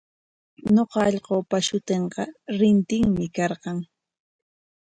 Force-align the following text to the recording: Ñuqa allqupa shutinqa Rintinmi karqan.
Ñuqa 0.75 0.99
allqupa 1.09 1.57
shutinqa 1.67 2.23
Rintinmi 2.59 3.25
karqan. 3.35 3.77